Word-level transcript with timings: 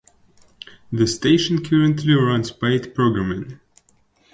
The 0.91 1.05
station 1.05 1.63
currently 1.63 2.15
runs 2.15 2.49
paid 2.51 2.95
programming. 2.95 3.59